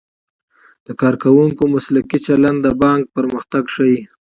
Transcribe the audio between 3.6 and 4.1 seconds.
ښيي.